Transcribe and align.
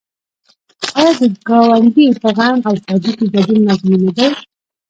آیا 0.97 1.13
د 1.19 1.21
ګاونډي 1.47 2.07
په 2.21 2.29
غم 2.37 2.57
او 2.67 2.73
ښادۍ 2.83 3.11
کې 3.17 3.25
ګډون 3.35 3.59
لازمي 3.67 3.97
نه 4.05 4.11
دی؟ 4.17 4.27